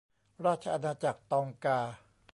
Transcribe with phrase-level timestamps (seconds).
[0.45, 1.79] ราชอาณาจักรตองกา